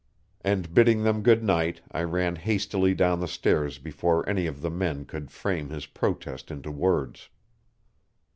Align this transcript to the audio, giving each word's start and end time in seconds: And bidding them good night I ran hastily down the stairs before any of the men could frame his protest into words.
And 0.43 0.73
bidding 0.73 1.03
them 1.03 1.21
good 1.21 1.43
night 1.43 1.81
I 1.91 2.01
ran 2.01 2.35
hastily 2.35 2.95
down 2.95 3.19
the 3.19 3.27
stairs 3.27 3.77
before 3.77 4.27
any 4.27 4.47
of 4.47 4.61
the 4.61 4.71
men 4.71 5.05
could 5.05 5.29
frame 5.29 5.69
his 5.69 5.85
protest 5.85 6.49
into 6.49 6.71
words. 6.71 7.29